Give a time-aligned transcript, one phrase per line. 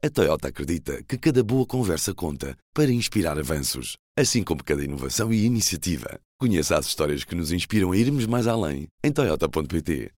[0.00, 5.32] A Toyota acredita que cada boa conversa conta para inspirar avanços, assim como cada inovação
[5.32, 6.20] e iniciativa.
[6.38, 10.12] Conheça as histórias que nos inspiram a irmos mais além em Toyota.pt.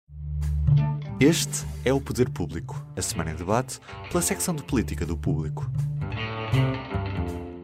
[1.20, 3.78] Este é o Poder Público, a semana em debate
[4.10, 5.70] pela secção de política do Público.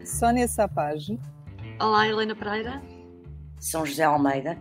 [0.06, 1.18] Sónia Sapage.
[1.80, 2.80] Olá, Helena Pereira.
[3.58, 4.56] São José Almeida.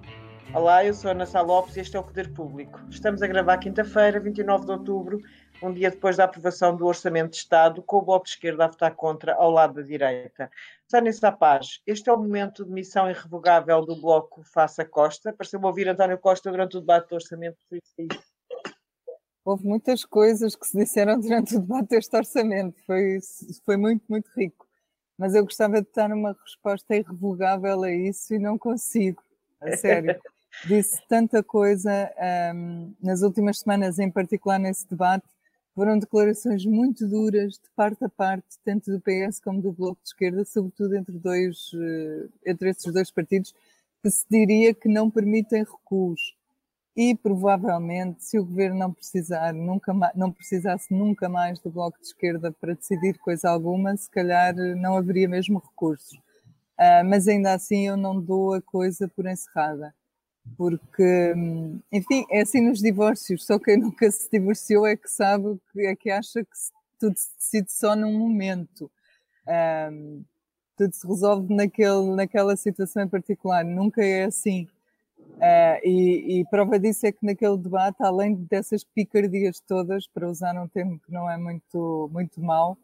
[0.55, 2.79] Olá, eu sou Ana Sá Lopes e este é o Poder Público.
[2.89, 5.19] Estamos a gravar quinta-feira, 29 de outubro,
[5.63, 8.67] um dia depois da aprovação do Orçamento de Estado, com o Bloco de Esquerda a
[8.67, 10.51] votar contra ao lado da direita.
[10.89, 15.31] Sónia Sapaz, este é o momento de missão irrevogável do Bloco face a Costa.
[15.31, 17.57] Pareceu-me ouvir António Costa durante o debate do Orçamento.
[19.45, 23.19] Houve muitas coisas que se disseram durante o debate deste orçamento, foi,
[23.65, 24.65] foi muito, muito rico.
[25.17, 29.21] Mas eu gostava de dar uma resposta irrevogável a isso e não consigo,
[29.61, 30.19] a sério.
[30.65, 32.11] disse tanta coisa
[32.55, 35.25] um, nas últimas semanas, em particular nesse debate.
[35.75, 40.09] Foram declarações muito duras, de parte a parte, tanto do PS como do Bloco de
[40.09, 43.55] Esquerda, sobretudo entre, dois, eh, entre esses dois partidos,
[44.01, 46.35] que se diria que não permitem recuos.
[46.95, 52.05] E provavelmente, se o governo não precisar, nunca não precisasse nunca mais do Bloco de
[52.07, 56.13] Esquerda para decidir coisa alguma, se calhar eh, não haveria mesmo recursos.
[56.79, 59.93] Uh, mas ainda assim eu não dou a coisa por encerrada
[60.57, 61.33] porque,
[61.91, 66.09] enfim, é assim nos divórcios, só quem nunca se divorciou é que sabe, é que
[66.09, 66.51] acha que
[66.99, 68.89] tudo se decide só num momento.
[69.91, 70.23] Um,
[70.77, 74.67] tudo se resolve naquele, naquela situação em particular, nunca é assim.
[75.37, 80.55] Uh, e, e, prova disso é que naquele debate, além dessas picardias todas, para usar
[80.61, 82.77] um termo que não é muito, muito mau,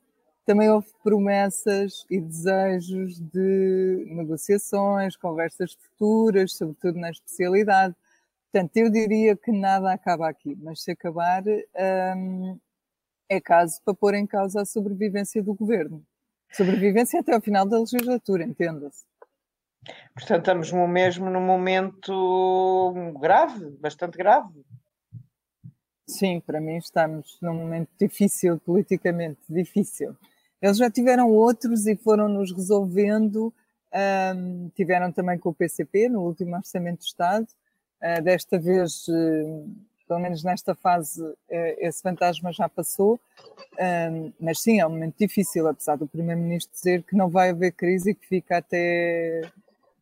[0.50, 7.96] também houve promessas e desejos de negociações, conversas futuras, sobretudo na especialidade.
[8.52, 11.44] Portanto, eu diria que nada acaba aqui, mas se acabar,
[12.18, 12.58] hum,
[13.30, 16.04] é caso para pôr em causa a sobrevivência do governo.
[16.52, 19.06] Sobrevivência até ao final da legislatura, entenda-se.
[20.16, 24.66] Portanto, estamos mesmo num momento grave, bastante grave.
[26.08, 30.18] Sim, para mim estamos num momento difícil, politicamente difícil.
[30.62, 33.54] Eles já tiveram outros e foram-nos resolvendo.
[34.36, 37.48] Um, tiveram também com o PCP no último Orçamento de Estado.
[38.02, 39.70] Uh, desta vez, uh,
[40.08, 43.20] pelo menos nesta fase, uh, esse fantasma já passou.
[43.80, 47.72] Um, mas sim, é um momento difícil, apesar do Primeiro-Ministro dizer que não vai haver
[47.72, 49.42] crise e que fica até,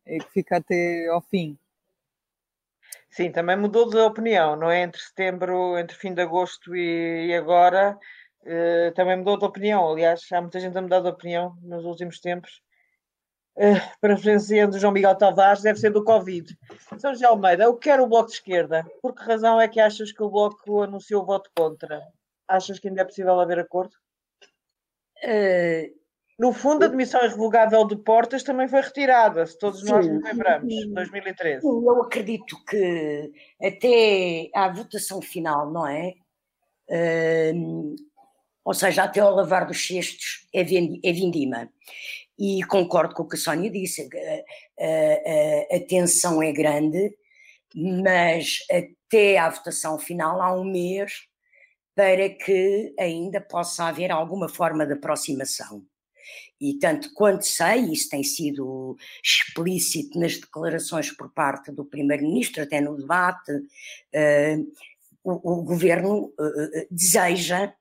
[0.06, 1.58] e que fica até ao fim.
[3.10, 4.84] Sim, também mudou de opinião, não é?
[4.84, 7.98] Entre setembro, entre fim de agosto e, e agora,
[8.44, 12.20] Uh, também mudou de opinião, aliás, há muita gente a mudar de opinião nos últimos
[12.20, 12.62] tempos.
[13.58, 16.56] Uh, preferenciando João Miguel Tavares, deve ser do Covid.
[16.98, 18.86] São José Almeida, eu quero o Bloco de Esquerda.
[19.02, 22.02] Por que razão é que achas que o Bloco anunciou o voto contra?
[22.48, 23.96] Achas que ainda é possível haver acordo?
[25.24, 25.98] Uh,
[26.40, 30.24] no fundo, a demissão irrevogável de Portas também foi retirada, se todos sim, nós nos
[30.24, 31.66] lembramos, em 2013.
[31.66, 36.14] Eu acredito que até à votação final, não é?
[36.90, 37.96] Uh,
[38.68, 41.72] ou seja, até ao lavar dos cestos é, é vindima.
[42.38, 44.10] E concordo com o que a Sónia disse,
[44.78, 47.16] a, a, a tensão é grande,
[47.74, 51.14] mas até à votação final há um mês
[51.96, 55.82] para que ainda possa haver alguma forma de aproximação.
[56.60, 62.82] E tanto quanto sei, isso tem sido explícito nas declarações por parte do Primeiro-Ministro, até
[62.82, 64.74] no debate, uh,
[65.24, 67.74] o, o, Governo uh, deseja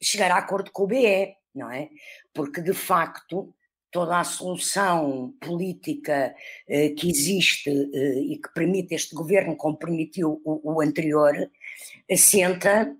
[0.00, 1.88] chegar a acordo com o BE, não é?
[2.32, 3.52] Porque, de facto,
[3.90, 6.34] toda a solução política
[6.68, 11.34] uh, que existe uh, e que permite este governo, como permitiu o, o anterior,
[12.10, 12.94] assenta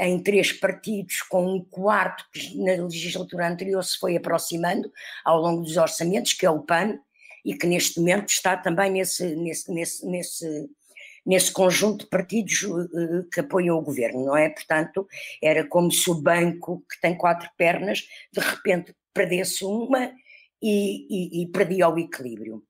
[0.00, 4.90] em três partidos, com um quarto que na legislatura anterior se foi aproximando
[5.24, 6.98] ao longo dos orçamentos, que é o PAN,
[7.44, 10.68] e que neste momento está também nesse, nesse, nesse, nesse
[11.26, 14.48] nesse conjunto de partidos uh, que apoiam o governo, não é?
[14.48, 15.06] Portanto,
[15.42, 20.12] era como se o banco, que tem quatro pernas, de repente perdesse uma
[20.62, 22.62] e, e, e perdia o equilíbrio.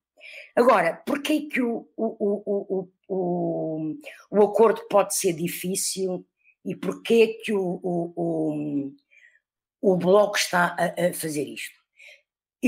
[0.56, 3.96] Agora, porquê que o, o, o,
[4.30, 6.26] o, acordo pode ser difícil
[6.64, 8.90] e porquê que o,
[9.80, 11.75] o Bloco está a, a fazer isto?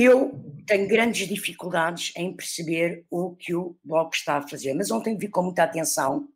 [0.00, 0.30] Eu
[0.64, 5.26] tenho grandes dificuldades em perceber o que o Bloco está a fazer, mas ontem vi
[5.26, 6.28] com muita atenção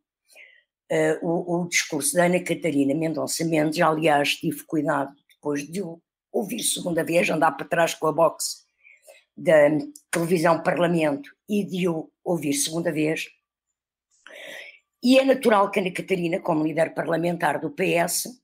[0.91, 6.01] uh, o, o, discurso da Ana Catarina Mendonça Mendes, aliás tive cuidado depois de o
[6.29, 8.65] ouvir segunda vez, andar para trás com a box
[9.37, 9.69] da
[10.11, 13.29] televisão Parlamento e de o ouvir segunda vez,
[15.01, 18.42] e é natural que Ana Catarina, como líder parlamentar do PS,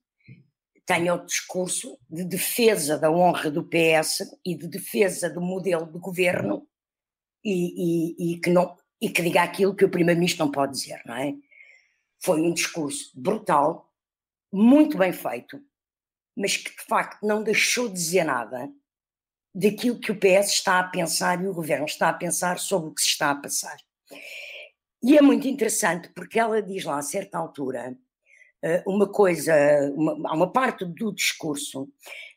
[0.89, 5.99] tenha o discurso de defesa da honra do PS e de defesa do modelo de
[5.99, 6.67] governo
[7.45, 10.99] e, e, e que, não, e que diga aquilo que o Primeiro-Ministro não pode dizer,
[11.05, 11.35] não é?
[12.19, 13.93] Foi um discurso brutal,
[14.51, 15.61] muito bem feito,
[16.35, 18.67] mas que de facto não deixou de dizer nada
[19.53, 22.93] daquilo que o PS está a pensar e o governo está a pensar sobre o
[22.95, 23.77] que se está a passar.
[25.03, 27.95] E é muito interessante porque ela diz lá a certa altura
[28.85, 29.53] uma coisa,
[29.95, 31.87] uma, há uma parte do discurso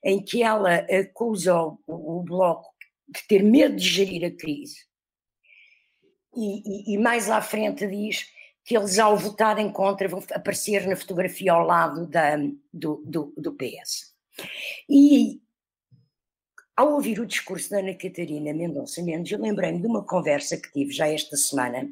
[0.04, 2.68] em que ela acusa o, o Bloco
[3.08, 4.86] de ter medo de gerir a crise.
[6.34, 8.26] E, e, e, mais à frente diz
[8.64, 12.36] que eles, ao votarem contra, vão aparecer na fotografia ao lado da,
[12.72, 14.14] do, do, do PS.
[14.88, 15.42] E
[16.74, 20.72] ao ouvir o discurso da Ana Catarina Mendonça Mendes, eu lembrei-me de uma conversa que
[20.72, 21.90] tive já esta semana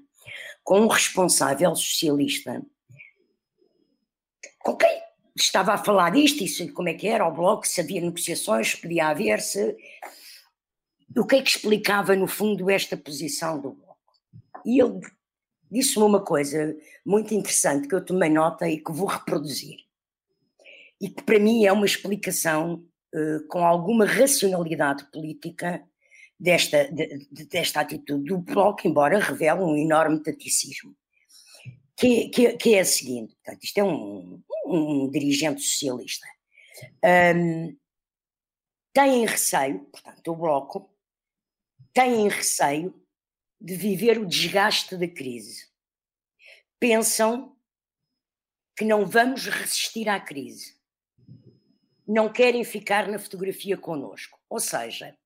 [0.65, 2.63] com um responsável socialista
[4.61, 5.03] com quem
[5.37, 9.09] estava a falar disto, isso, como é que era o bloco, se havia negociações, podia
[9.09, 9.77] haver, se...
[11.17, 13.97] O que é que explicava, no fundo, esta posição do bloco?
[14.65, 15.01] E ele
[15.71, 19.79] disse-me uma coisa muito interessante que eu tomei nota e que vou reproduzir.
[21.01, 22.85] E que para mim é uma explicação
[23.15, 25.83] uh, com alguma racionalidade política
[26.39, 30.95] desta, de, desta atitude do Bloco, embora revele um enorme taticismo
[32.01, 36.27] que, que, que é a seguinte: portanto, isto é um, um dirigente socialista.
[37.05, 37.77] Um,
[38.93, 40.91] têm receio, portanto, o Bloco
[41.93, 42.95] têm receio
[43.61, 45.69] de viver o desgaste da crise.
[46.79, 47.57] Pensam
[48.77, 50.79] que não vamos resistir à crise.
[52.07, 54.41] Não querem ficar na fotografia connosco.
[54.49, 55.17] Ou seja,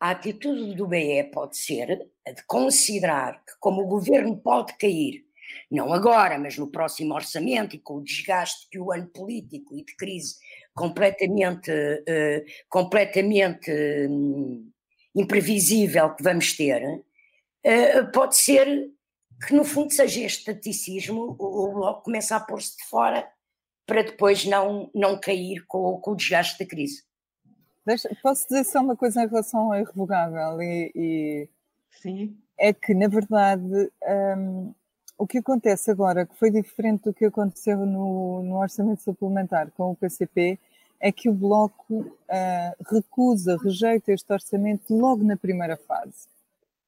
[0.00, 5.27] a atitude do BE pode ser a de considerar que, como o governo pode cair
[5.70, 9.84] não agora, mas no próximo orçamento e com o desgaste que o ano político e
[9.84, 10.36] de crise
[10.74, 13.70] completamente, uh, completamente
[14.08, 14.70] um,
[15.14, 18.90] imprevisível que vamos ter, uh, pode ser
[19.46, 23.28] que no fundo seja este taticismo, o, Bloco começa a pôr-se de fora
[23.86, 27.04] para depois não, não cair com, com o desgaste da crise.
[27.86, 31.48] Deixa, posso dizer só uma coisa em relação ao irrevogável e, e
[32.02, 32.36] Sim.
[32.58, 33.90] é que na verdade
[34.36, 34.74] um,
[35.18, 39.90] o que acontece agora, que foi diferente do que aconteceu no, no orçamento suplementar com
[39.90, 40.58] o PCP,
[41.00, 46.28] é que o Bloco uh, recusa, rejeita este orçamento logo na primeira fase.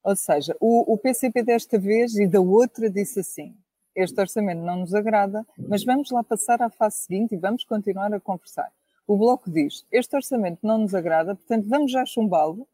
[0.02, 3.54] Ou seja, o, o PCP desta vez e da outra disse assim:
[3.94, 8.12] este orçamento não nos agrada, mas vamos lá passar à fase seguinte e vamos continuar
[8.14, 8.72] a conversar.
[9.06, 12.66] O Bloco diz: este orçamento não nos agrada, portanto vamos já chumbá-lo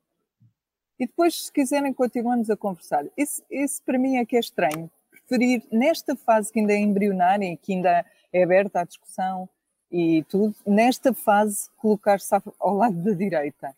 [0.99, 3.05] e depois, se quiserem, continuamos a conversar.
[3.17, 4.91] Isso, isso para mim é que é estranho,
[5.27, 9.49] preferir, nesta fase que ainda é embrionária e que ainda é aberta à discussão
[9.91, 13.75] e tudo, nesta fase colocar-se ao lado da direita.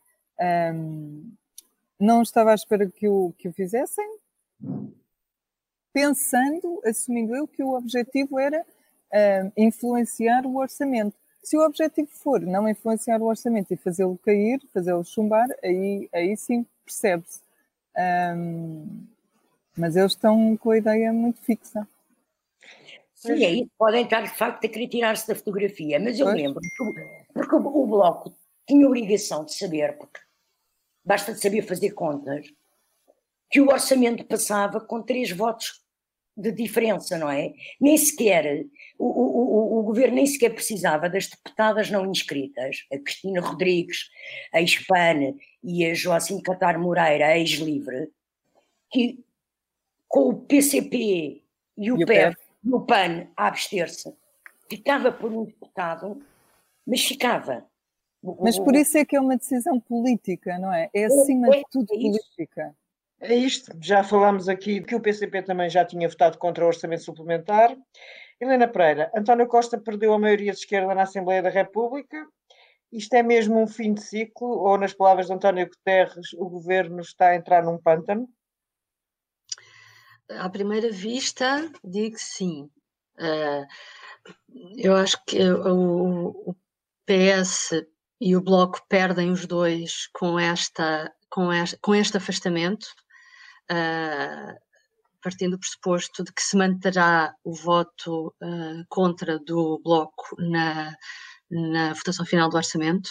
[0.75, 1.33] Um,
[1.99, 4.09] não estava à espera que o, que o fizessem,
[5.93, 8.65] pensando, assumindo eu que o objetivo era
[9.13, 11.17] um, influenciar o orçamento.
[11.43, 16.37] Se o objetivo for não influenciar o orçamento e fazê-lo cair, fazê-lo chumbar, aí, aí
[16.37, 17.41] sim percebe-se.
[17.97, 19.07] Um,
[19.79, 21.87] mas eles estão com a ideia muito fixa.
[23.15, 26.37] Sim, aí podem estar de facto a querer tirar-se da fotografia, mas eu pois.
[26.37, 27.01] lembro, porque,
[27.35, 28.33] porque o Bloco
[28.67, 30.21] tinha a obrigação de saber, porque
[31.05, 32.47] basta de saber fazer contas,
[33.51, 35.83] que o orçamento passava com três votos
[36.37, 37.53] de diferença, não é?
[37.81, 38.65] Nem sequer,
[38.97, 44.09] o, o, o, o governo nem sequer precisava das deputadas não inscritas, a Cristina Rodrigues,
[44.53, 48.13] a Hispane e a Joacim Catar Moreira, a ex-livre,
[48.93, 49.19] que
[50.09, 51.43] com o PCP
[51.77, 52.05] e o, e
[52.65, 54.13] e o PAN a abster-se,
[54.69, 56.21] ficava por um deputado,
[56.87, 57.65] mas ficava.
[58.41, 60.91] Mas por isso é que é uma decisão política, não é?
[60.93, 62.75] É acima é, de tudo é política.
[63.21, 67.05] É isto, já falámos aqui que o PCP também já tinha votado contra o orçamento
[67.05, 67.77] suplementar.
[68.41, 72.27] Helena Pereira, António Costa perdeu a maioria de esquerda na Assembleia da República.
[72.93, 77.01] Isto é mesmo um fim de ciclo, ou nas palavras de António Guterres, o governo
[77.01, 78.29] está a entrar num pântano?
[80.31, 82.71] À primeira vista, digo sim.
[83.19, 83.67] Uh,
[84.77, 86.55] eu acho que o,
[87.07, 87.71] PS
[88.21, 92.87] e o Bloco perdem os dois com, esta, com, este, com este afastamento,
[93.71, 94.55] uh,
[95.23, 100.95] partindo do pressuposto de que se manterá o voto uh, contra do Bloco na,
[101.51, 103.11] na votação final do orçamento.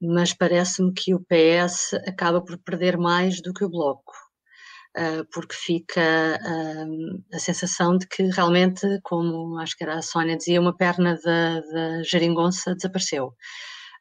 [0.00, 4.29] mas parece-me que o PS acaba por perder mais do que o Bloco.
[4.96, 10.36] Uh, porque fica uh, a sensação de que realmente, como acho que era a Sónia
[10.36, 13.34] dizia, uma perna da, da geringonça desapareceu.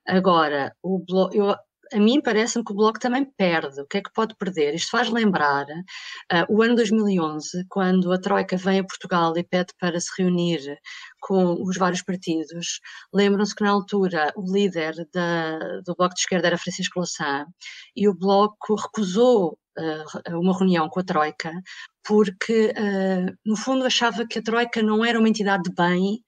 [0.08, 1.56] Agora, o bloco, eu
[1.94, 3.82] a mim parece-me que o Bloco também perde.
[3.82, 4.76] O que é que pode perder?
[4.76, 9.74] Isto faz lembrar uh, o ano 2011, quando a Troika vem a Portugal e pede
[9.80, 10.60] para se reunir
[11.20, 12.80] com os vários partidos.
[13.14, 17.46] Lembram-se que na altura o líder da, do Bloco de Esquerda era Francisco Louçã
[17.96, 19.58] e o Bloco recusou
[20.30, 21.52] uma reunião com a Troika
[22.10, 26.24] porque, uh, no fundo, achava que a Troika não era uma entidade de bem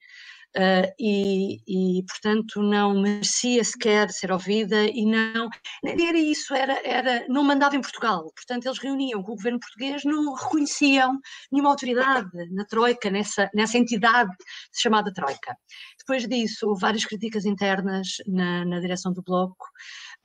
[0.56, 5.48] uh, e, e, portanto, não merecia sequer ser ouvida e não,
[5.84, 8.30] era isso, era, era, não mandava em Portugal.
[8.32, 11.18] Portanto, eles reuniam com o governo português, não reconheciam
[11.50, 14.30] nenhuma autoridade na Troika, nessa, nessa entidade
[14.72, 15.56] chamada Troika.
[15.98, 19.66] Depois disso, várias críticas internas na, na direção do Bloco.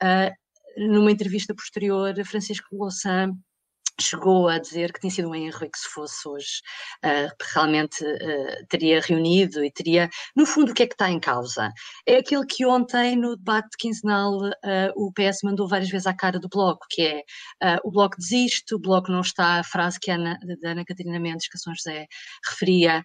[0.00, 0.32] Uh,
[0.78, 3.32] numa entrevista posterior, Francisco Louçã
[4.00, 6.60] chegou a dizer que tinha sido um erro e que se fosse hoje
[7.04, 11.18] uh, realmente uh, teria reunido e teria, no fundo, o que é que está em
[11.18, 11.70] causa?
[12.06, 14.52] É aquilo que ontem no debate quinzenal uh,
[14.96, 17.22] o PS mandou várias vezes à cara do Bloco, que é
[17.84, 21.48] o Bloco desiste, o Bloco não está, a frase que a Ana, Ana Catarina Mendes,
[21.48, 22.06] que São José
[22.48, 23.02] referia,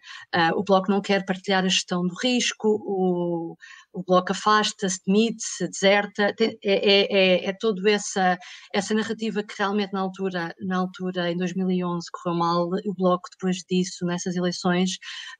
[0.55, 3.55] o Bloco não quer partilhar a gestão do risco, o,
[3.93, 8.37] o Bloco afasta-se, demite-se, deserta, é, é, é, é toda essa,
[8.73, 13.57] essa narrativa que realmente na altura, na altura, em 2011, correu mal, o Bloco depois
[13.69, 14.97] disso, nessas eleições,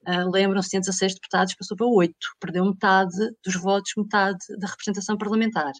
[0.07, 5.17] uh, lembram-se, tinha 16 deputados, passou para 8, perdeu metade dos votos, metade da representação
[5.17, 5.74] parlamentar.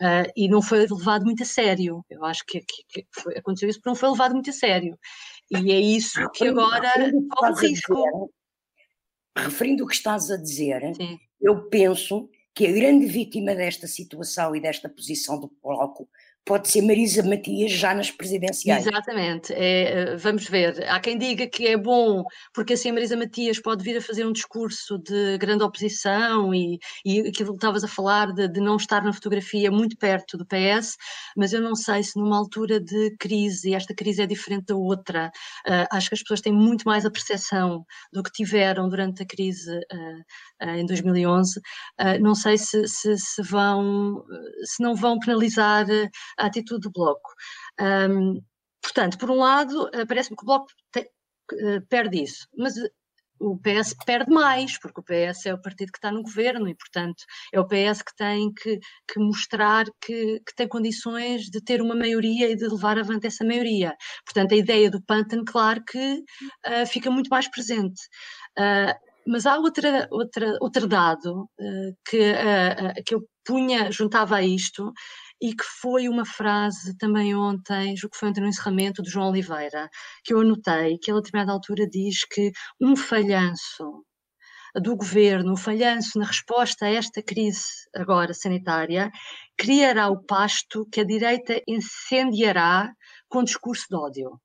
[0.00, 3.68] Uh, e não foi levado muito a sério, eu acho que, que, que foi, aconteceu
[3.68, 4.98] isso, porque não foi levado muito a sério.
[5.50, 8.30] E é isso que agora corre o risco.
[9.36, 14.54] referindo o que estás a dizer, Sim eu penso que a grande vítima desta situação
[14.54, 16.08] e desta posição do Bloco
[16.44, 18.86] pode ser Marisa Matias já nas presidenciais.
[18.86, 20.84] Exatamente, é, vamos ver.
[20.88, 24.26] Há quem diga que é bom, porque assim a Marisa Matias pode vir a fazer
[24.26, 28.76] um discurso de grande oposição e, e aquilo que estavas a falar de, de, não
[28.76, 30.96] estar na fotografia muito perto do PS,
[31.36, 34.76] mas eu não sei se numa altura de crise, e esta crise é diferente da
[34.76, 35.30] outra,
[35.68, 39.26] uh, acho que as pessoas têm muito mais a percepção do que tiveram durante a
[39.26, 41.60] crise uh, uh, em 2011,
[42.20, 44.24] não sei se, se, se, vão,
[44.64, 45.86] se não vão penalizar
[46.40, 47.30] a atitude do Bloco.
[47.80, 48.40] Um,
[48.82, 51.10] portanto, por um lado, eh, parece-me que o Bloco te,
[51.52, 52.90] uh, perde isso, mas eh,
[53.40, 56.74] o PS perde mais, porque o PS é o partido que está no governo e,
[56.74, 58.78] portanto, é o PS que tem que,
[59.10, 63.44] que mostrar que, que, tem condições de ter uma maioria e de levar avante essa
[63.44, 63.96] maioria.
[64.26, 66.22] Portanto, a ideia do pântano, claro que
[66.66, 68.00] uh, fica muito mais presente.
[68.58, 72.34] Uh, mas há outra, outra, outro dado uh, que,
[73.06, 74.92] que eu punha, juntava a isto,
[75.40, 79.30] e que foi uma frase também ontem, julgo que foi ontem no encerramento, do João
[79.30, 79.88] Oliveira,
[80.24, 84.04] que eu anotei, que ele a determinada altura diz que um falhanço
[84.76, 89.10] do governo, um falhanço na resposta a esta crise agora sanitária,
[89.56, 92.92] criará o pasto que a direita incendiará
[93.28, 94.40] com discurso de ódio.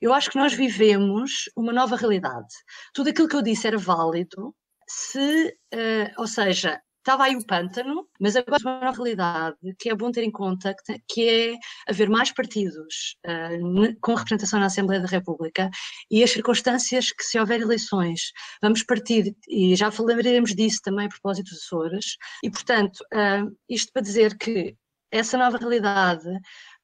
[0.00, 2.54] Eu acho que nós vivemos uma nova realidade.
[2.92, 4.54] Tudo aquilo que eu disse era válido
[4.86, 9.94] se, uh, ou seja, estava aí o pântano, mas agora uma nova realidade que é
[9.94, 15.02] bom ter em conta, que, que é haver mais partidos uh, com representação na Assembleia
[15.02, 15.70] da República
[16.10, 18.32] e as circunstâncias que se houver eleições.
[18.62, 23.92] Vamos partir, e já falaremos disso também a propósito dos Açores, e portanto, uh, isto
[23.92, 24.74] para dizer que
[25.10, 26.26] essa nova realidade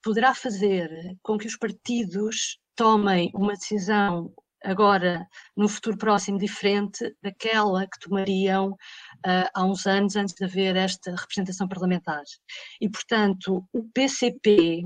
[0.03, 0.91] poderá fazer
[1.23, 4.33] com que os partidos tomem uma decisão
[4.65, 5.27] agora,
[5.57, 11.11] no futuro próximo, diferente daquela que tomariam uh, há uns anos antes de haver esta
[11.13, 12.23] representação parlamentar.
[12.81, 14.83] E, portanto, o PCP.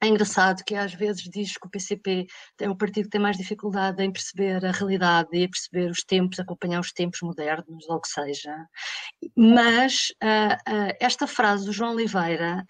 [0.00, 2.26] É engraçado que às vezes diz que o PCP
[2.60, 6.02] é o partido que tem mais dificuldade em perceber a realidade e a perceber os
[6.02, 8.52] tempos, acompanhar os tempos modernos, ou o que seja.
[9.36, 12.64] Mas uh, uh, esta frase do João Oliveira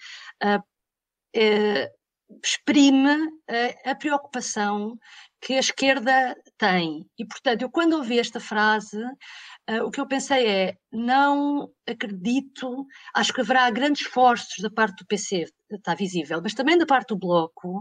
[1.35, 1.91] é,
[2.43, 3.29] exprime
[3.85, 4.97] a preocupação
[5.43, 7.05] que a esquerda tem.
[7.19, 8.97] E, portanto, eu quando ouvi esta frase,
[9.69, 14.99] uh, o que eu pensei é: não acredito, acho que haverá grandes esforços da parte
[14.99, 17.81] do PC, está visível, mas também da parte do Bloco,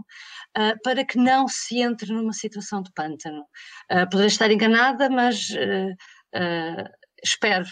[0.58, 3.44] uh, para que não se entre numa situação de pântano.
[3.90, 5.48] Uh, poderei estar enganada, mas
[7.22, 7.66] espero.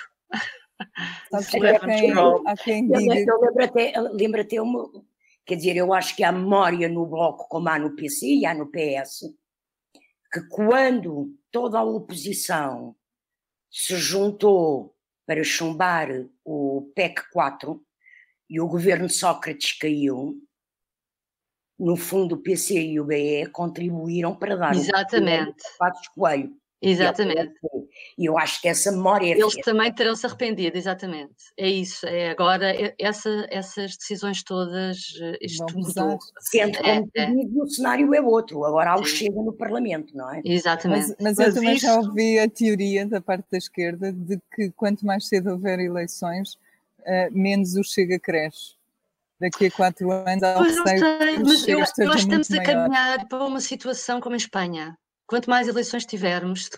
[1.30, 2.12] Sabes que há quem,
[2.46, 3.14] há quem diga...
[3.14, 4.88] Eu lembro até, lembro até uma,
[5.50, 8.54] quer dizer, eu acho que há memória no Bloco como há no PC e há
[8.54, 9.34] no PS,
[10.32, 12.94] que quando toda a oposição
[13.68, 14.94] se juntou
[15.26, 16.08] para chumbar
[16.44, 17.84] o PEC 4
[18.48, 20.40] e o governo Sócrates caiu,
[21.76, 25.50] no fundo, o PC e o BE contribuíram para dar Exatamente.
[25.50, 26.54] o Patos Coelho.
[26.82, 27.52] Exatamente.
[28.16, 29.32] E eu acho que essa memória.
[29.32, 31.34] Eles também terão se arrependido, exatamente.
[31.56, 32.06] É isso.
[32.06, 36.18] É agora essa, essas decisões todas, eh, isto mudou.
[36.40, 37.62] Sendo é, como é.
[37.62, 38.64] O cenário é outro.
[38.64, 40.40] Agora há o Chega no Parlamento, não é?
[40.44, 41.08] Exatamente.
[41.08, 44.70] Mas, mas, mas eu também já ouvi a teoria da parte da esquerda de que
[44.70, 46.54] quanto mais cedo houver eleições,
[47.00, 48.80] uh, menos o Chega cresce
[49.40, 53.60] daqui a quatro anos há pois sei, mas eu, que estamos a caminhar para uma
[53.60, 54.98] situação como em Espanha.
[55.30, 56.68] Quanto mais eleições tivermos,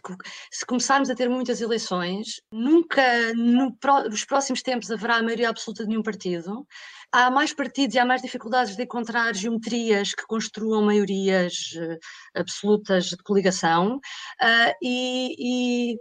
[0.50, 3.74] se começarmos a ter muitas eleições, nunca no,
[4.10, 6.66] nos próximos tempos haverá maioria absoluta de nenhum partido.
[7.10, 11.98] Há mais partidos e há mais dificuldades de encontrar geometrias que construam maiorias uh,
[12.34, 13.96] absolutas de coligação.
[13.96, 15.96] Uh, e, e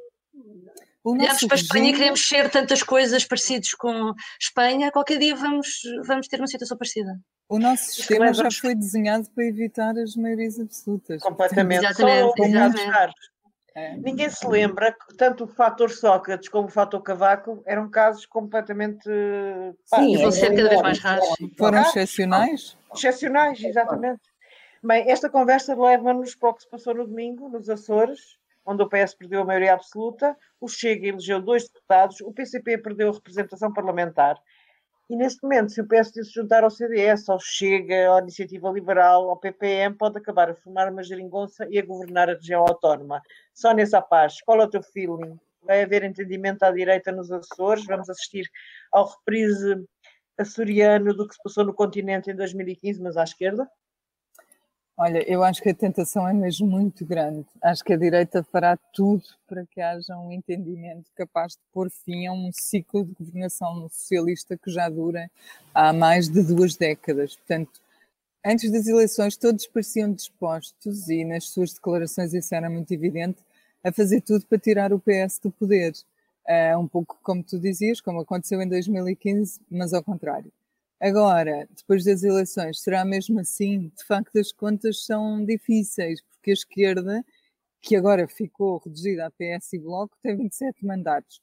[1.04, 5.82] Olhamos para a Espanha e queremos ser tantas coisas parecidas com Espanha, qualquer dia vamos,
[6.06, 7.20] vamos ter uma situação parecida.
[7.50, 11.22] O nosso sistema já foi desenhado para evitar as maiorias absolutas.
[11.22, 11.86] Completamente.
[11.86, 13.16] Exatamente, Só exatamente.
[13.74, 13.96] É.
[13.98, 19.04] Ninguém se lembra que tanto o fator Sócrates como o fator Cavaco eram casos completamente.
[19.86, 21.26] Sim, vão ser cada vez mais raros.
[21.58, 22.78] Foram excepcionais?
[22.94, 24.22] Excepcionais, exatamente.
[24.84, 28.90] Bem, esta conversa leva-nos para o que se passou no domingo, nos Açores, onde o
[28.90, 33.74] PS perdeu a maioria absoluta, o Chega elegeu dois deputados, o PCP perdeu a representação
[33.74, 34.38] parlamentar.
[35.10, 39.30] E neste momento, se o PSD se juntar ao CDS, ao Chega, à Iniciativa Liberal,
[39.30, 43.22] ao PPM, pode acabar a formar uma geringonça e a governar a região autónoma.
[43.54, 45.38] Só nessa paz, qual é o teu feeling?
[45.64, 47.86] Vai haver entendimento à direita nos Açores?
[47.86, 48.50] Vamos assistir
[48.92, 49.86] ao reprise
[50.38, 53.70] açoriano do que se passou no continente em 2015, mas à esquerda?
[55.04, 57.44] Olha, eu acho que a tentação é mesmo muito grande.
[57.64, 62.28] Acho que a direita fará tudo para que haja um entendimento capaz de pôr fim
[62.28, 65.28] a um ciclo de governação socialista que já dura
[65.74, 67.36] há mais de duas décadas.
[67.36, 67.82] Portanto,
[68.46, 73.40] antes das eleições, todos pareciam dispostos, e nas suas declarações isso era muito evidente,
[73.84, 75.94] a fazer tudo para tirar o PS do poder.
[76.48, 80.52] Uh, um pouco como tu dizias, como aconteceu em 2015, mas ao contrário.
[81.02, 83.92] Agora, depois das eleições, será mesmo assim?
[83.98, 87.26] De facto, as contas são difíceis, porque a esquerda,
[87.82, 91.42] que agora ficou reduzida a PS e Bloco, tem 27 mandatos.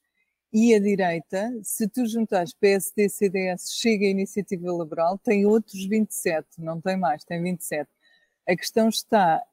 [0.53, 6.61] E a direita, se tu juntares PSD, CDS, Chega a Iniciativa Liberal, tem outros 27,
[6.61, 7.89] não tem mais, tem 27.
[8.47, 9.43] A questão está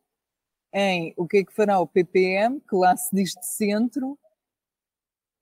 [0.72, 4.16] em o que é que fará o PPM, que lá se diz de centro,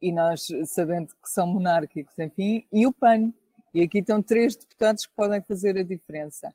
[0.00, 3.33] e nós sabendo que são monárquicos, enfim, e o PAN,
[3.74, 6.54] e aqui estão três deputados que podem fazer a diferença.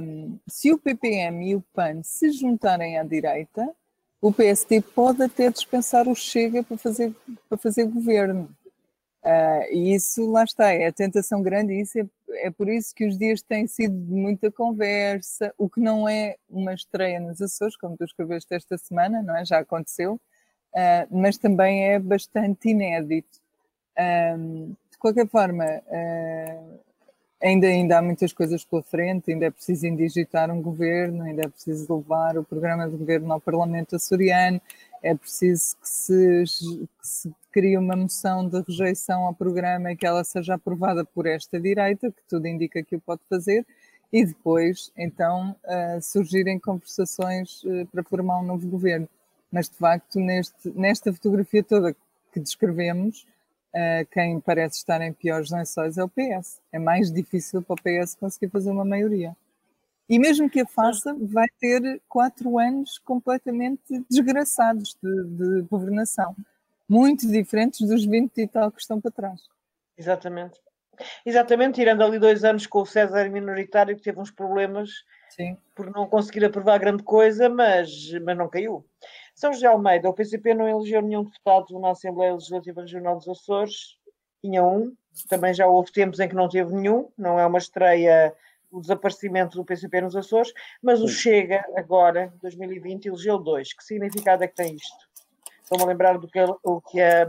[0.00, 3.68] Um, se o PPM e o PAN se juntarem à direita,
[4.20, 7.14] o PST pode até dispensar o Chega para fazer,
[7.48, 8.48] para fazer governo.
[9.22, 12.06] Uh, e isso, lá está, é a tentação grande, e isso é,
[12.46, 16.36] é, por isso que os dias têm sido de muita conversa, o que não é
[16.48, 19.44] uma estreia nos Açores, como tu escreveste esta semana, não é?
[19.44, 23.38] Já aconteceu, uh, mas também é bastante inédito.
[24.38, 26.80] Um, de qualquer forma, uh,
[27.40, 31.48] ainda, ainda há muitas coisas pela frente, ainda é preciso indigitar um governo, ainda é
[31.48, 34.60] preciso levar o programa de governo ao Parlamento açoriano,
[35.00, 36.44] é preciso que se,
[37.00, 41.28] que se crie uma moção de rejeição ao programa e que ela seja aprovada por
[41.28, 43.64] esta direita, que tudo indica que o pode fazer,
[44.12, 49.08] e depois, então, uh, surgirem conversações uh, para formar um novo governo.
[49.52, 51.94] Mas, de facto, neste, nesta fotografia toda
[52.32, 53.24] que descrevemos,
[54.10, 56.60] quem parece estar em piores lençóis é o PS.
[56.72, 59.36] É mais difícil para o PS conseguir fazer uma maioria.
[60.08, 66.34] E mesmo que a faça, vai ter quatro anos completamente desgraçados de, de governação.
[66.88, 69.42] Muito diferentes dos 20 e tal que estão para trás.
[69.96, 70.58] Exatamente.
[71.24, 74.90] Exatamente, tirando ali dois anos com o César minoritário, que teve uns problemas
[75.28, 75.56] Sim.
[75.74, 78.84] por não conseguir aprovar grande coisa, mas, mas não caiu.
[79.38, 83.96] São José Almeida, o PCP não elegeu nenhum deputado na Assembleia Legislativa Regional dos Açores,
[84.42, 84.92] tinha um,
[85.28, 88.34] também já houve tempos em que não teve nenhum, não é uma estreia
[88.68, 93.72] o desaparecimento do PCP nos Açores, mas o Chega, agora, 2020, elegeu dois.
[93.72, 95.08] Que significado é que tem isto?
[95.62, 97.28] Estou-me a lembrar do que, o que a,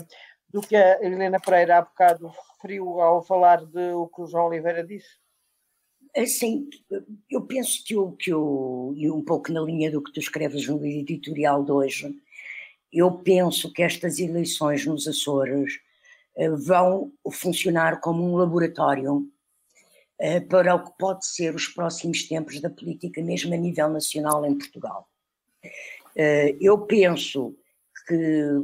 [0.49, 4.47] do que a Helena Pereira há bocado referiu ao falar de o que o João
[4.47, 5.19] Oliveira disse.
[6.15, 6.67] Assim,
[7.29, 10.67] eu penso que o, que o, e um pouco na linha do que tu escreves
[10.67, 12.15] no editorial de hoje,
[12.91, 15.79] eu penso que estas eleições nos Açores
[16.35, 19.17] uh, vão funcionar como um laboratório
[20.19, 24.43] uh, para o que pode ser os próximos tempos da política, mesmo a nível nacional
[24.45, 25.07] em Portugal.
[25.63, 27.55] Uh, eu penso
[28.07, 28.55] que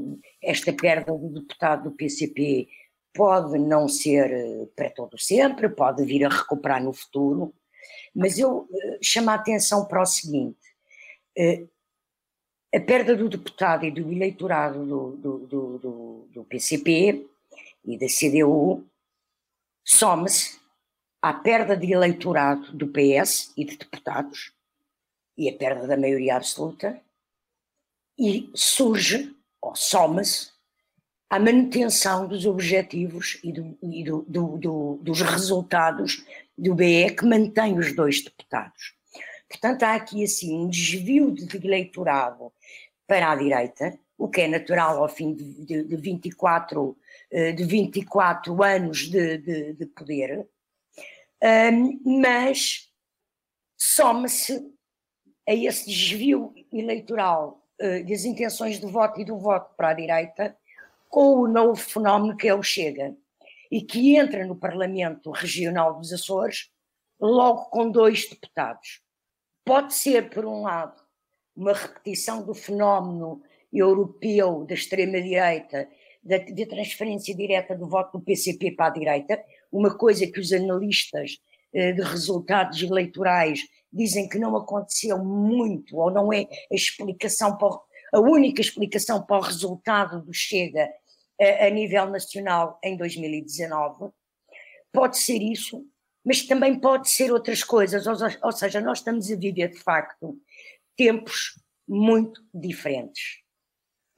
[0.41, 2.67] esta perda do deputado do PCP
[3.15, 7.54] pode não ser eh, para todo sempre, pode vir a recuperar no futuro,
[8.13, 10.60] Mas eu uh, chamo a atenção para o seguinte:
[11.38, 11.69] uh,
[12.75, 17.25] a perda do deputado e do eleitorado do, do, do, do, do PCP
[17.86, 18.86] e da CDU
[19.84, 20.60] soma-se
[21.21, 24.54] à perda de eleitorado do PS e de deputados
[25.38, 26.99] e a perda da maioria absoluta
[28.17, 30.55] e surge, ou soma-se,
[31.29, 34.25] à manutenção dos objetivos e, do, e do,
[34.57, 36.25] do, dos resultados
[36.57, 38.95] do BE que mantém os dois deputados.
[39.49, 42.51] Portanto, há aqui assim um desvio de eleitorado
[43.07, 46.97] para a direita, o que é natural ao fim de, de, de 24,
[47.31, 50.47] eh, de 24 anos de, de, de poder,
[52.03, 52.89] mas
[53.77, 54.73] soma-se
[55.47, 60.57] a esse desvio eleitoral uh, das intenções de voto e do voto para a direita
[61.15, 63.15] com o novo fenómeno que é o Chega
[63.71, 66.69] e que entra no Parlamento Regional dos Açores
[67.17, 68.99] logo com dois deputados.
[69.63, 71.01] Pode ser, por um lado,
[71.56, 75.88] uma repetição do fenómeno europeu da extrema-direita,
[76.21, 80.51] da, da, transferência direta do voto do PCP para a direita, uma coisa que os
[80.51, 81.38] analistas
[81.73, 87.69] eh, de resultados eleitorais dizem que não aconteceu muito, ou não é a explicação, para,
[88.12, 90.89] a única explicação para o resultado do Chega
[91.39, 94.12] a, nível nacional em 2019.
[94.91, 95.86] Pode ser isso,
[96.24, 100.39] mas também pode ser outras coisas, ou, seja, nós estamos a viver de facto
[100.95, 103.41] tempos muito diferentes.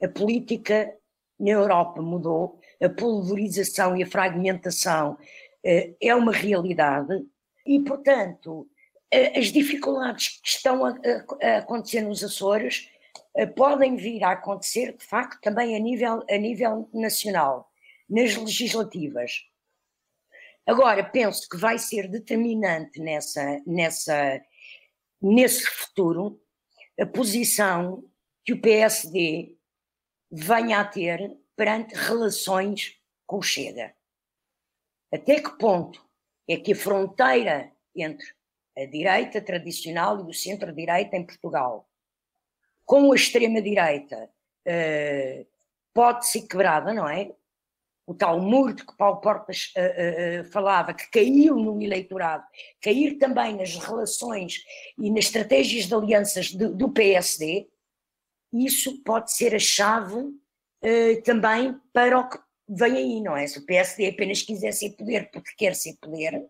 [0.02, 0.94] A política
[1.40, 5.18] na Europa mudou, a pulverização e a fragmentação
[5.64, 7.26] eh, é uma realidade
[7.66, 8.68] e, portanto,
[9.12, 12.90] eh, as dificuldades que estão a, acontecer nos Açores
[13.56, 17.72] podem vir a acontecer, de facto, também a nível, a nível nacional,
[18.10, 19.44] nas legislativas.
[20.66, 24.42] Agora, penso que vai ser determinante nessa, nessa,
[25.22, 26.42] nesse futuro
[27.00, 28.04] a posição
[28.44, 29.56] que o PSD
[30.32, 33.96] venha a ter perante relações com o Chega.
[35.14, 36.06] Até que ponto
[36.48, 38.28] é que a fronteira entre
[38.78, 41.90] a direita tradicional e o centro-direita em Portugal
[42.88, 44.30] com a extrema-direita
[44.66, 45.48] uh,
[45.94, 47.30] pode ser quebrada, não é?
[48.08, 52.46] O tal muro de que Paulo Portas uh, uh, falava, que caiu no eleitorado,
[52.82, 54.64] cair também nas relações
[54.98, 57.68] e nas estratégias de alianças de, do PSD,
[58.54, 60.34] isso pode ser a chave
[61.26, 62.38] também para o que
[62.70, 63.46] vem aí, não é?
[63.46, 66.46] Se o PSD apenas quiser ser poder porque quer ser poder,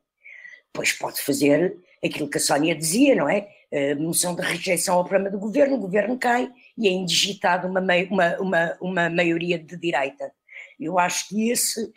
[0.72, 3.50] pois pode fazer aquilo que a Sónia dizia, não é?
[3.72, 7.82] A moção de rejeição ao programa do governo, o governo cai e é indigitado uma,
[7.82, 10.32] uma, uma, uma maioria de direita.
[10.80, 11.92] Eu acho que esse,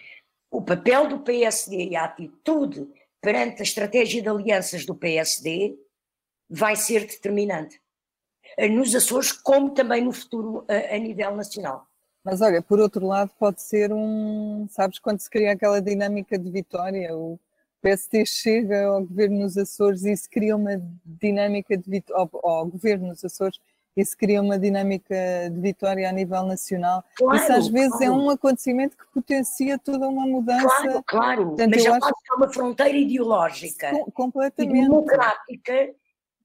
[0.50, 2.88] o papel do PSD e a atitude
[3.20, 5.78] perante a estratégia de alianças do PSD
[6.48, 7.80] vai ser determinante.
[8.70, 11.86] Nos Açores, como também no futuro a, a nível nacional.
[12.24, 14.66] Mas olha, por outro lado, pode ser um.
[14.68, 17.38] Sabes, quando se cria aquela dinâmica de vitória, o
[17.82, 22.28] PST chega ao governo nos Açores e se cria uma dinâmica de vitória.
[22.32, 23.58] Ao, ao governo nos Açores
[23.96, 25.14] e se cria uma dinâmica
[25.50, 27.04] de vitória a nível nacional.
[27.16, 28.12] Claro, Isso às vezes é claro.
[28.12, 30.68] é um acontecimento que potencia toda uma mudança.
[30.68, 31.46] Claro, claro.
[31.48, 32.00] Portanto, mas já acho...
[32.00, 34.78] pode ser uma fronteira ideológica completamente.
[34.78, 35.94] e democrática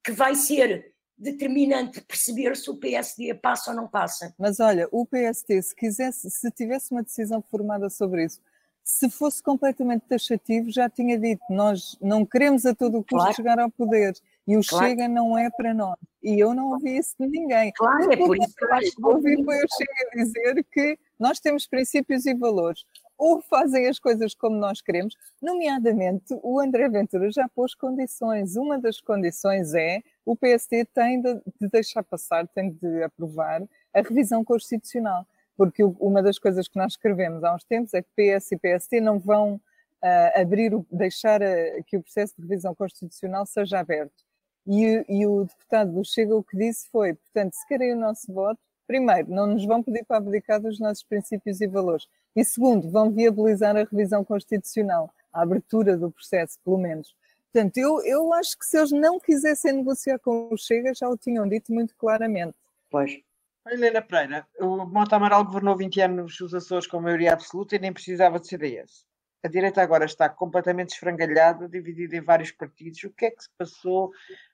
[0.03, 4.33] que vai ser determinante perceber se o PSD passa ou não passa.
[4.37, 8.41] Mas olha, o PSD, se quisesse, se tivesse uma decisão formada sobre isso,
[8.85, 13.33] se fosse completamente taxativo, já tinha dito, nós não queremos a todo o custo claro.
[13.33, 14.13] chegar ao poder.
[14.47, 14.85] E o claro.
[14.85, 15.97] Chega não é para nós.
[16.23, 17.71] E eu não ouvi isso de ninguém.
[17.75, 21.39] Claro, é por isso que eu acho que ouvi foi o Chega dizer que nós
[21.39, 22.85] temos princípios e valores.
[23.17, 28.55] Ou fazem as coisas como nós queremos, nomeadamente o André Ventura já pôs condições.
[28.55, 33.63] Uma das condições é o PSD tem de, de deixar passar, tem de aprovar
[33.95, 35.25] a revisão constitucional.
[35.57, 38.99] Porque uma das coisas que nós escrevemos há uns tempos é que PS e PSD
[38.99, 44.23] não vão uh, abrir, o, deixar a, que o processo de revisão constitucional seja aberto.
[44.67, 48.31] E, e, o deputado do Chega o que disse foi, portanto, se querem o nosso
[48.33, 52.07] voto, primeiro, não nos vão pedir para abdicar dos nossos princípios e valores.
[52.35, 57.15] E segundo, vão viabilizar a revisão constitucional, a abertura do processo, pelo menos.
[57.53, 61.15] Portanto, eu, eu acho que se eles não quisessem negociar com o Chega, já o
[61.15, 62.55] tinham dito muito claramente.
[62.89, 63.19] Pois.
[63.67, 67.91] Helena Pereira, o Monte Amaral governou 20 anos os Açores com maioria absoluta e nem
[67.91, 69.05] precisava de CDS.
[69.43, 73.03] A direita agora está completamente esfrangalhada, dividida em vários partidos.
[73.03, 74.11] O que é que se passou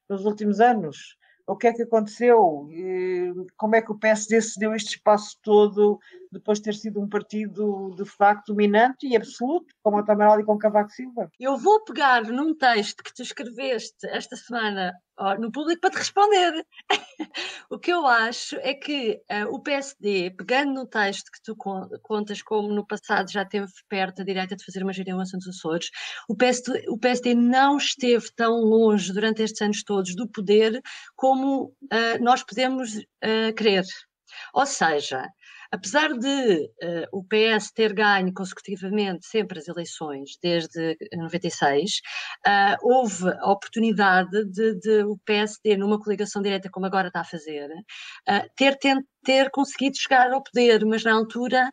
[0.10, 1.18] nos últimos anos?
[1.46, 2.70] O que é que aconteceu?
[3.58, 6.00] Como é que o PSD se deu este espaço todo
[6.32, 10.46] depois de ter sido um partido de facto dominante e absoluto, como o Tamaral e
[10.46, 11.30] com Cavaco Silva.
[11.40, 14.94] Eu vou pegar num texto que tu escreveste esta semana
[15.40, 16.66] no público para te responder.
[17.70, 21.56] o que eu acho é que uh, o PSD, pegando no texto que tu
[22.02, 25.90] contas como no passado já teve perto a direita de fazer uma geringonça nos Açores,
[26.28, 30.82] o PSD, o PSD não esteve tão longe durante estes anos todos do poder
[31.16, 33.86] como uh, nós podemos uh, crer.
[34.54, 35.28] Ou seja,
[35.72, 42.02] apesar de uh, o PS ter ganho consecutivamente sempre as eleições desde 96,
[42.46, 47.26] uh, houve a oportunidade de, de, o PSD, numa coligação direta como agora está a
[47.26, 51.72] fazer, uh, ter, ter, ter conseguido chegar ao poder, mas na altura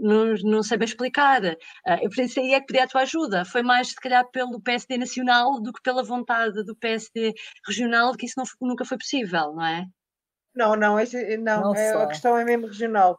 [0.00, 1.42] não, não sei bem explicar.
[1.44, 3.44] Eu pensei é que pedia a tua ajuda.
[3.44, 7.34] Foi mais, se calhar, pelo PSD nacional do que pela vontade do PSD
[7.66, 9.84] regional, que isso não, nunca foi possível, não é?
[10.58, 13.16] Não, não, esse, não, não é, a questão é mesmo regional.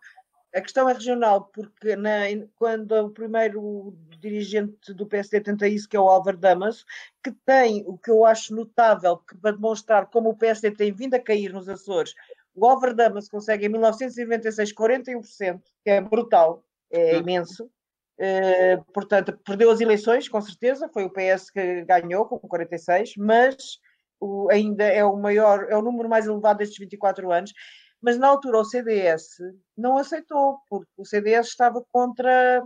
[0.53, 2.23] A questão é regional, porque na,
[2.57, 6.83] quando o primeiro dirigente do PSD tenta isso, que é o Álvaro Damas,
[7.23, 11.13] que tem o que eu acho notável, que para demonstrar como o PSD tem vindo
[11.13, 12.13] a cair nos Açores,
[12.53, 17.71] o Álvaro Damas consegue em 1996 41%, que é brutal, é imenso.
[18.19, 23.79] Uh, portanto, perdeu as eleições, com certeza, foi o PS que ganhou com 46, mas
[24.19, 27.53] o, ainda é o maior, é o número mais elevado destes 24 anos,
[28.01, 29.37] mas na altura o CDS
[29.77, 32.63] não aceitou, porque o CDS estava contra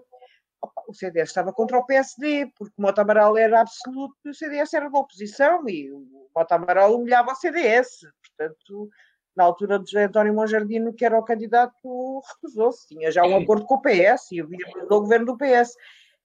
[0.88, 4.74] o CDS estava contra o PSD, porque o Mota Amaral era absoluto e o CDS
[4.74, 8.08] era da oposição e o Mota Amaral humilhava o CDS.
[8.26, 8.89] Portanto,
[9.36, 12.88] na altura de José António Monjardino, que era o candidato, recusou-se.
[12.88, 15.76] Tinha já um acordo com o PS e havia o governo do PS.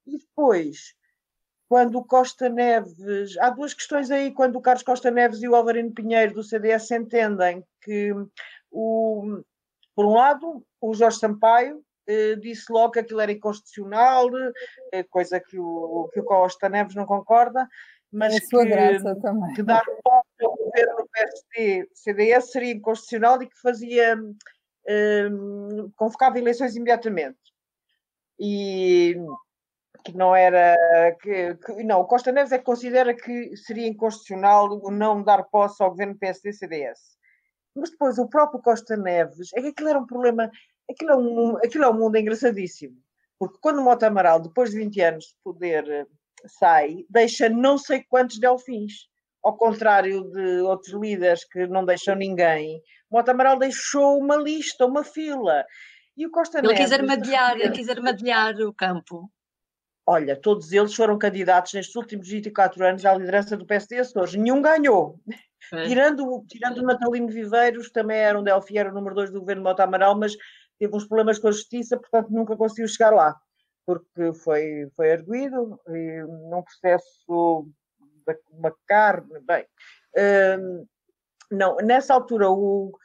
[0.07, 0.95] E depois,
[1.69, 3.37] quando o Costa Neves.
[3.39, 6.91] Há duas questões aí, quando o Carlos Costa Neves e o Alvarino Pinheiro do CDS
[6.91, 8.13] entendem que,
[8.71, 9.43] o,
[9.95, 14.31] por um lado, o Jorge Sampaio eh, disse logo que aquilo era inconstitucional,
[14.93, 17.69] eh, coisa que o, que o Costa Neves não concorda,
[18.11, 23.61] mas é que, que dar posse ao governo do PSD, CDS seria inconstitucional e que
[23.61, 24.19] fazia.
[24.87, 25.29] Eh,
[25.97, 27.37] convocava eleições imediatamente.
[28.41, 29.17] E
[30.05, 30.77] que não era
[31.21, 35.83] que, que, não, o Costa Neves é que considera que seria inconstitucional não dar posse
[35.83, 37.19] ao governo PSD-CDS.
[37.75, 40.51] Mas depois o próprio Costa Neves, é que aquilo era um problema,
[40.91, 42.97] aquilo é um, aquilo é um mundo engraçadíssimo.
[43.39, 46.09] Porque quando o Mota Amaral, depois de 20 anos de poder,
[46.47, 49.09] sai, deixa não sei quantos delfins.
[49.45, 55.05] Ao contrário de outros líderes que não deixam ninguém, Mota Amaral deixou uma lista, uma
[55.05, 55.65] fila.
[56.17, 56.83] E o Costa ele Neves.
[56.83, 59.31] Quis armadilhar, ele quis armadilhar o campo.
[60.11, 64.35] Olha, todos eles foram candidatos nestes últimos 24 anos à liderança do PSD Açores.
[64.35, 65.21] Nenhum ganhou.
[65.71, 65.87] É.
[65.87, 69.63] Tirando, tirando o Natalino Viveiros, também era um Delphi, era o número 2 do governo
[69.63, 70.35] Mota Amaral, mas
[70.79, 73.37] teve uns problemas com a justiça, portanto nunca conseguiu chegar lá,
[73.85, 77.69] porque foi, foi arguído e num processo
[78.27, 79.41] de uma carne.
[79.43, 79.67] Bem,
[80.59, 80.87] hum,
[81.51, 82.97] não, nessa altura o,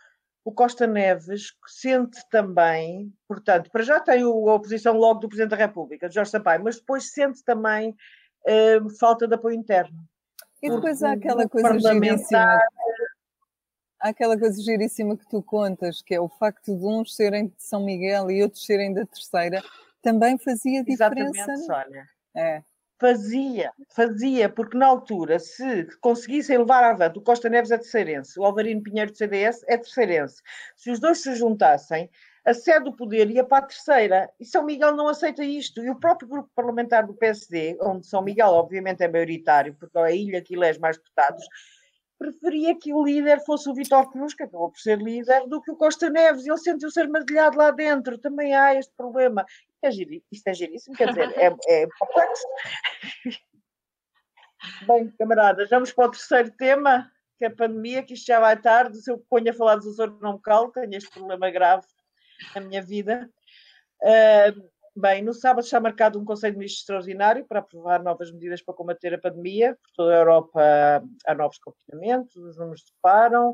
[0.45, 5.55] o Costa Neves sente também, portanto, para já tem a oposição logo do Presidente da
[5.55, 9.97] República, Jorge Sampaio, mas depois sente também uh, falta de apoio interno.
[10.61, 12.59] E depois há aquela coisa giríssima.
[13.99, 17.55] Há aquela coisa giríssima que tu contas, que é o facto de uns serem de
[17.57, 19.63] São Miguel e outros serem da Terceira,
[20.01, 21.51] também fazia diferença.
[21.51, 22.05] Exatamente, Sónia.
[22.35, 22.63] É.
[23.03, 28.45] Fazia, fazia, porque na altura, se conseguissem levar avante, o Costa Neves é terceirense, o
[28.45, 30.41] Alvarino Pinheiro do CDS é terceirense,
[30.77, 32.09] se os dois se juntassem,
[32.45, 34.29] a sede do poder ia para a terceira.
[34.39, 35.81] E São Miguel não aceita isto.
[35.83, 40.01] E o próprio grupo parlamentar do PSD, onde São Miguel, obviamente, é maioritário, porque é
[40.01, 41.45] a ilha que elege mais deputados,
[42.23, 45.71] preferia que o líder fosse o Vitor Cruz, que acabou por ser líder, do que
[45.71, 46.47] o Costa Neves.
[46.47, 48.17] Ele sentiu-se armadilhado lá dentro.
[48.17, 49.45] Também há este problema.
[49.81, 52.47] É giri, isto é giríssimo, quer dizer, é, é complexo.
[54.87, 58.57] Bem, camaradas, vamos para o terceiro tema, que é a pandemia, que isto já vai
[58.57, 59.01] tarde.
[59.01, 61.85] Se eu ponho a falar dos Açores, não me calo, tenho este problema grave
[62.55, 63.29] na minha vida.
[64.01, 68.61] Uh, bem, no sábado está marcado um Conselho de Ministros extraordinário para aprovar novas medidas
[68.61, 69.75] para combater a pandemia.
[69.75, 73.53] Por toda a Europa há novos confinamentos, os números disparam.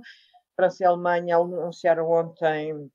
[0.56, 2.89] França e Alemanha anunciaram ontem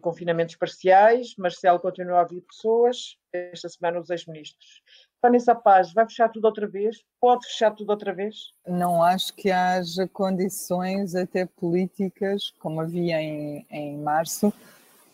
[0.00, 4.82] confinamentos parciais, Marcelo continua a ouvir pessoas, esta semana os ex-ministros.
[5.20, 7.02] Vanessa Paz, vai fechar tudo outra vez?
[7.20, 8.52] Pode fechar tudo outra vez?
[8.66, 14.52] Não acho que haja condições, até políticas, como havia em, em março,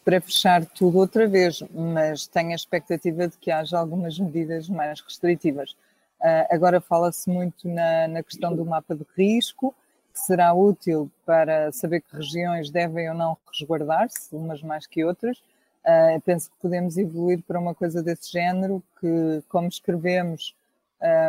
[0.04, 5.00] para fechar tudo outra vez, mas tenho a expectativa de que haja algumas medidas mais
[5.00, 5.72] restritivas.
[6.20, 9.74] Uh, agora fala-se muito na, na questão do mapa de risco,
[10.12, 15.40] que será útil para saber que regiões devem ou não resguardar-se, umas mais que outras,
[15.80, 20.54] Uh, penso que podemos evoluir para uma coisa desse género, que, como escrevemos,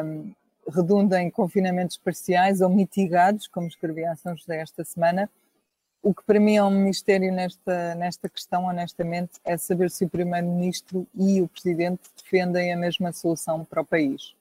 [0.04, 0.34] um,
[0.70, 5.30] redunda em confinamentos parciais ou mitigados, como escrevi a São José esta semana.
[6.04, 10.10] O que para mim é um mistério nesta, nesta questão, honestamente, é saber se o
[10.10, 14.34] Primeiro-Ministro e o Presidente defendem a mesma solução para o país.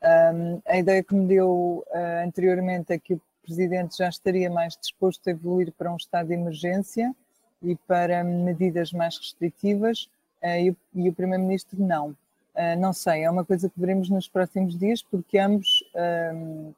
[0.00, 4.76] Um, a ideia que me deu uh, anteriormente é que o Presidente já estaria mais
[4.76, 7.12] disposto a evoluir para um estado de emergência
[7.60, 10.08] e para medidas mais restritivas,
[10.40, 12.10] uh, e, o, e o Primeiro-Ministro não.
[12.54, 15.82] Uh, não sei, é uma coisa que veremos nos próximos dias, porque ambos,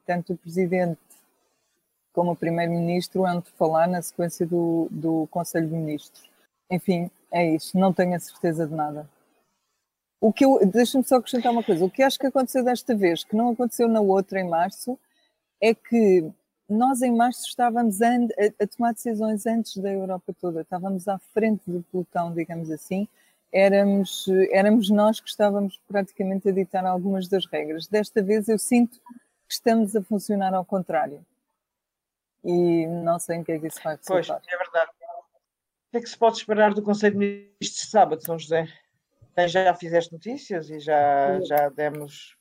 [0.07, 0.99] tanto o Presidente
[2.19, 6.29] como Primeiro-Ministro, de falar na sequência do, do Conselho de Ministros.
[6.69, 9.09] Enfim, é isso, não tenho a certeza de nada.
[10.21, 13.23] O que eu, deixa-me só acrescentar uma coisa, o que acho que aconteceu desta vez,
[13.23, 14.99] que não aconteceu na outra em março,
[15.63, 16.29] é que
[16.69, 18.17] nós em março estávamos a,
[18.61, 23.07] a, tomar decisões antes da Europa toda, estávamos à frente do pelotão, digamos assim,
[23.53, 27.87] éramos, éramos nós que estávamos praticamente a ditar algumas das regras.
[27.87, 31.25] Desta vez eu sinto que estamos a funcionar ao contrário.
[32.45, 34.41] E não sei em que é que isso vai resultar.
[34.41, 34.91] Pois, é verdade.
[34.91, 38.69] O que é que se pode esperar do Conselho de Ministros de sábado, São José?
[39.47, 42.39] Já fizeste notícias e já, já demos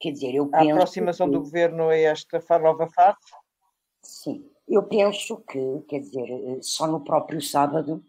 [0.00, 1.34] Quer dizer, eu a aproximação que...
[1.34, 3.18] do governo a esta nova fase?
[4.02, 8.02] Sim, eu penso que, quer dizer, só no próprio sábado,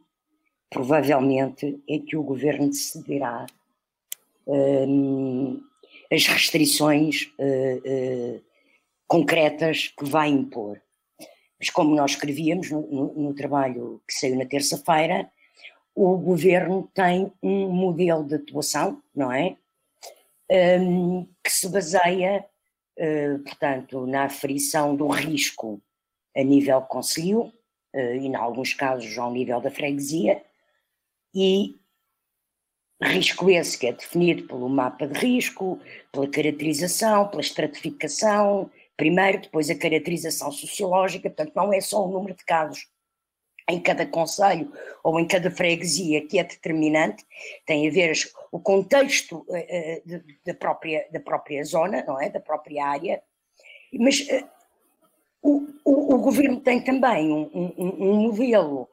[0.69, 3.45] provavelmente, é que o governo decidirá
[4.47, 5.61] hum,
[6.09, 8.43] as restrições uh, uh,
[9.05, 10.81] concretas que vai impor.
[11.61, 15.29] Mas como nós escrevíamos no, no, no trabalho que saiu na terça-feira,
[15.93, 19.55] o governo tem um modelo de atuação, não é?
[20.51, 22.43] Um, que se baseia,
[22.97, 25.79] uh, portanto, na aferição do risco
[26.35, 27.53] a nível conselho
[27.93, 30.43] uh, e, em alguns casos, ao nível da freguesia,
[31.33, 31.79] e
[33.03, 35.79] risco esse que é definido pelo mapa de risco,
[36.11, 38.69] pela caracterização, pela estratificação,
[39.01, 42.87] primeiro, depois a caracterização sociológica, portanto, não é só o número de casos
[43.67, 44.71] em cada conselho
[45.03, 47.25] ou em cada freguesia que é determinante,
[47.65, 48.13] tem a ver
[48.51, 52.29] o contexto uh, da, própria, da própria zona, não é?
[52.29, 53.23] Da própria área,
[53.91, 54.47] mas uh,
[55.41, 58.87] o, o, o, governo tem também um, um, um, modelo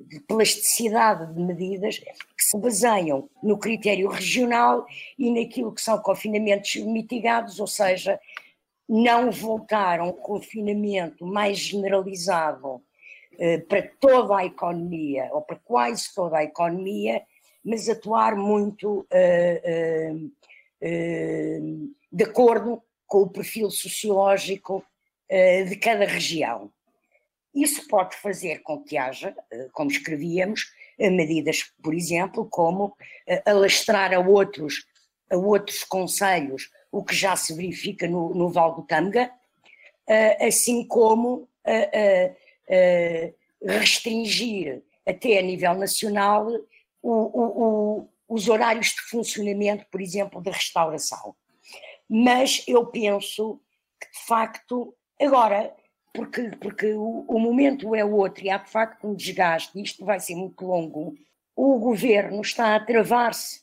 [0.00, 4.86] de plasticidade de medidas que se baseiam no critério regional
[5.18, 8.18] e naquilo que são confinamentos mitigados, ou seja,
[8.88, 12.82] não voltar a um confinamento mais generalizado
[13.38, 17.22] eh, para toda a economia, ou para quase toda a economia,
[17.64, 20.12] mas atuar muito eh,
[20.80, 21.60] eh,
[22.12, 24.84] de acordo com o perfil sociológico
[25.68, 26.70] de cada região.
[27.52, 29.34] Isso pode fazer com que haja,
[29.72, 32.96] como escrevíamos, medidas, por exemplo, como
[33.44, 34.86] alastrar a outros,
[35.30, 39.30] a outros conselhos o que já se verifica no, no Val do Tâmega,
[40.40, 41.48] assim como
[43.62, 46.46] restringir até a nível nacional
[47.02, 51.34] o, o, o, os horários de funcionamento, por exemplo, da restauração.
[52.08, 53.60] Mas eu penso
[54.00, 55.74] que, de facto, agora,
[56.12, 60.34] porque, porque o, momento é outro e há de facto um desgaste, isto vai ser
[60.34, 61.14] muito longo,
[61.56, 63.62] o governo está a travar-se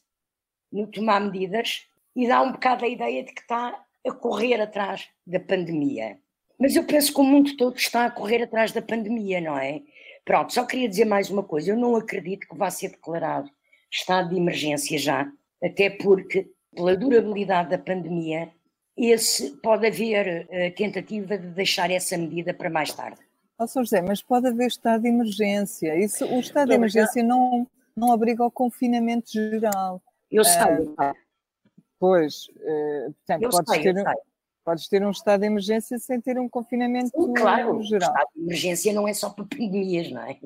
[0.72, 5.08] no tomar medidas e dá um bocado a ideia de que está a correr atrás
[5.26, 6.18] da pandemia.
[6.60, 9.82] Mas eu penso que o mundo todo está a correr atrás da pandemia, não é?
[10.24, 11.72] Pronto, só queria dizer mais uma coisa.
[11.72, 13.50] Eu não acredito que vá ser declarado
[13.92, 15.30] estado de emergência já,
[15.62, 18.50] até porque, pela durabilidade da pandemia,
[18.96, 23.20] esse, pode haver a eh, tentativa de deixar essa medida para mais tarde.
[23.58, 23.82] Oh, Sr.
[23.82, 25.96] José, mas pode haver estado de emergência.
[25.96, 30.02] Isso, o estado de emergência não, não abriga o confinamento geral.
[30.32, 30.64] Eu sei.
[30.64, 31.14] Uh,
[32.02, 34.04] pois, uh, portanto, eu podes sei, ter,
[34.64, 38.10] Podes ter um estado de emergência sem ter um confinamento Sim, claro, geral.
[38.10, 40.40] O estado de emergência não é só para pandemias, não é?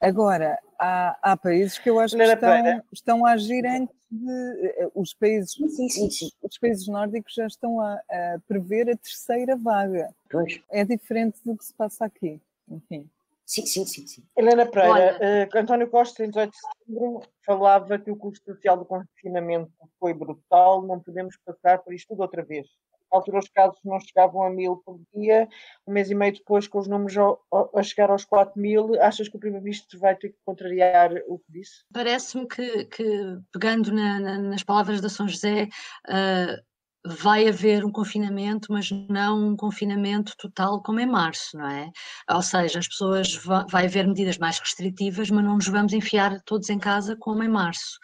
[0.00, 4.72] Agora, há, há países que eu acho que estão, estão a agir antes de.
[4.78, 6.26] Eh, os países, sim, sim, sim.
[6.42, 10.14] Os, os, países nórdicos já estão a, a, prever a terceira vaga.
[10.30, 10.60] Pois.
[10.70, 12.40] É diferente do que se passa aqui.
[12.66, 13.08] Enfim.
[13.48, 14.06] Sim, sim, sim.
[14.06, 14.22] sim.
[14.36, 18.84] Helena Pereira, uh, António Costa, em 18 de setembro, falava que o custo social do
[18.84, 22.66] confinamento foi brutal, não podemos passar por isto tudo outra vez
[23.10, 25.48] altura os casos não chegavam a mil por dia,
[25.86, 29.28] um mês e meio depois, com os números a, a chegar aos 4 mil, achas
[29.28, 31.84] que o Primeiro-Ministro vai ter que contrariar o que disse?
[31.92, 35.68] Parece-me que, que, pegando na, na, nas palavras da São José,
[36.08, 36.62] uh,
[37.06, 41.90] vai haver um confinamento, mas não um confinamento total como em março, não é?
[42.30, 43.34] Ou seja, as pessoas
[43.70, 47.48] vai haver medidas mais restritivas, mas não nos vamos enfiar todos em casa como em
[47.48, 47.98] março.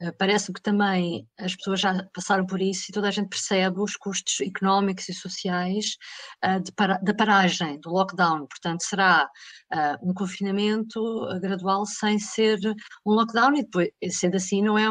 [0.00, 3.80] Eh, parece que também as pessoas já passaram por isso e toda a gente percebe
[3.80, 5.96] os custos económicos e sociais
[6.44, 8.46] uh, da paragem, do lockdown.
[8.46, 9.28] Portanto, será
[9.72, 11.00] uh, um confinamento
[11.40, 12.58] gradual sem ser
[13.06, 14.88] um lockdown e depois, sendo assim, não é,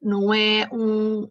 [0.00, 1.28] não é um,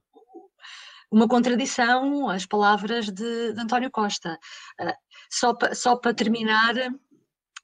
[1.11, 4.37] uma contradição as palavras de, de António Costa.
[4.79, 4.93] Uh,
[5.29, 6.75] só para só pa terminar,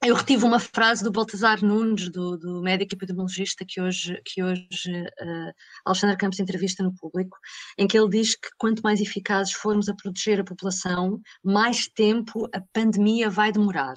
[0.06, 4.92] eu retive uma frase do Baltazar Nunes, do, do médico epidemiologista que hoje, que hoje
[4.92, 5.54] uh,
[5.86, 7.38] Alexandre Campos entrevista no público,
[7.78, 12.50] em que ele diz que quanto mais eficazes formos a proteger a população, mais tempo
[12.54, 13.94] a pandemia vai demorar.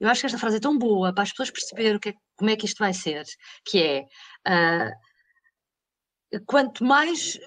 [0.00, 2.56] Eu acho que esta frase é tão boa para as pessoas perceberem é, como é
[2.56, 3.22] que isto vai ser,
[3.64, 4.00] que é
[4.48, 4.92] uh,
[6.46, 7.38] quanto mais,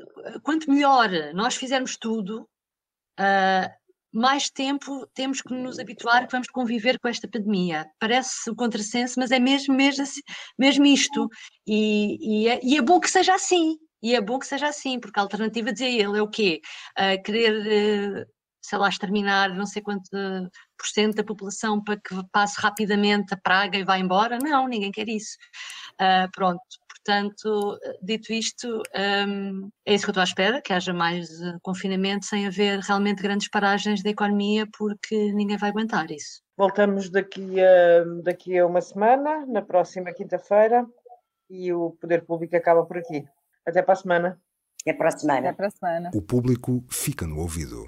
[0.44, 2.48] quanto melhor nós fizermos tudo,
[3.20, 7.86] uh, mais tempo temos que nos habituar que vamos conviver com esta pandemia.
[8.00, 10.22] Parece um contrassenso, mas é mesmo, mesmo, assim,
[10.58, 11.30] mesmo isto.
[11.68, 13.78] E, e, é, e, é, bom que seja assim.
[14.02, 16.62] E é bom que seja assim, porque a alternativa, dizia ele, é o quê?
[16.98, 18.26] Uh, querer, uh,
[18.62, 20.10] sei lá, exterminar não sei quanto
[20.78, 24.38] por cento da população para que passe rapidamente a praga e vá embora?
[24.40, 25.36] Não, ninguém quer isso.
[25.94, 26.62] Uh, pronto,
[27.06, 28.82] Portanto, dito isto,
[29.28, 32.80] um, é isso que eu estou à espera, que haja mais uh, confinamento sem haver
[32.80, 36.41] realmente grandes paragens da economia, porque ninguém vai aguentar isso.
[36.58, 40.84] Voltamos daqui a, daqui a uma semana, na próxima quinta-feira,
[41.47, 43.24] e o Poder Público acaba por aqui.
[43.64, 44.41] Até para a semana.
[44.82, 45.39] Até para a semana.
[45.49, 46.12] Até para a semana.
[46.16, 47.88] O público fica no ouvido.